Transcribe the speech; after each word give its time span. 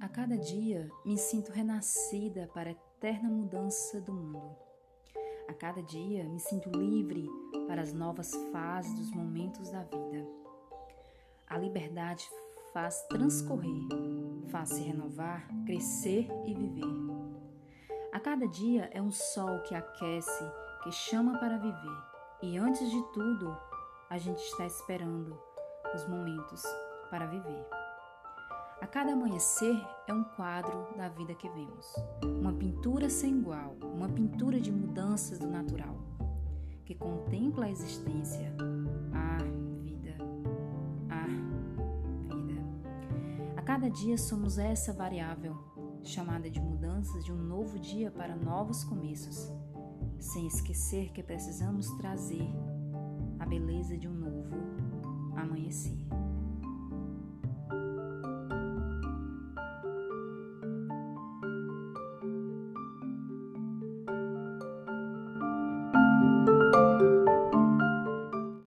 A 0.00 0.08
cada 0.08 0.36
dia 0.36 0.90
me 1.04 1.18
sinto 1.18 1.52
renascida 1.52 2.48
para 2.54 2.70
a 2.70 2.72
eterna 2.72 3.28
mudança 3.28 4.00
do 4.00 4.12
mundo. 4.12 4.56
A 5.48 5.52
cada 5.52 5.82
dia 5.82 6.24
me 6.24 6.40
sinto 6.40 6.70
livre 6.70 7.28
para 7.66 7.82
as 7.82 7.92
novas 7.92 8.34
fases 8.52 8.96
dos 8.98 9.10
momentos 9.12 9.70
da 9.70 9.82
vida. 9.82 10.26
A 11.46 11.58
liberdade 11.58 12.28
faz 12.72 13.02
transcorrer, 13.08 13.88
faz 14.48 14.70
se 14.70 14.82
renovar, 14.82 15.46
crescer 15.66 16.28
e 16.46 16.54
viver. 16.54 17.10
A 18.12 18.18
cada 18.18 18.46
dia 18.48 18.88
é 18.92 19.02
um 19.02 19.10
sol 19.10 19.60
que 19.64 19.74
aquece, 19.74 20.44
que 20.82 20.90
chama 20.92 21.38
para 21.38 21.58
viver. 21.58 22.02
E 22.42 22.56
antes 22.56 22.90
de 22.90 23.02
tudo, 23.12 23.56
a 24.10 24.18
gente 24.18 24.40
está 24.40 24.66
esperando 24.66 25.38
os 25.94 26.04
momentos 26.08 26.64
para 27.08 27.26
viver. 27.26 27.64
A 28.80 28.86
cada 28.86 29.12
amanhecer 29.12 29.80
é 30.08 30.12
um 30.12 30.24
quadro 30.24 30.88
da 30.96 31.08
vida 31.08 31.32
que 31.32 31.48
vemos, 31.48 31.94
uma 32.24 32.52
pintura 32.52 33.08
sem 33.08 33.38
igual, 33.38 33.76
uma 33.84 34.08
pintura 34.08 34.58
de 34.58 34.72
mudanças 34.72 35.38
do 35.38 35.46
natural, 35.46 35.96
que 36.84 36.96
contempla 36.96 37.66
a 37.66 37.70
existência, 37.70 38.52
a 39.14 39.44
vida, 39.84 40.16
a 41.08 41.26
vida. 42.34 42.60
A 43.56 43.62
cada 43.62 43.88
dia 43.88 44.18
somos 44.18 44.58
essa 44.58 44.92
variável, 44.92 45.56
chamada 46.02 46.50
de 46.50 46.60
mudanças 46.60 47.24
de 47.24 47.30
um 47.32 47.38
novo 47.38 47.78
dia 47.78 48.10
para 48.10 48.34
novos 48.34 48.82
começos, 48.82 49.52
sem 50.18 50.48
esquecer 50.48 51.12
que 51.12 51.22
precisamos 51.22 51.88
trazer 51.92 52.50
a 53.40 53.46
beleza 53.46 53.96
de 53.96 54.06
um 54.06 54.12
novo 54.12 54.54
amanhecer. 55.34 55.96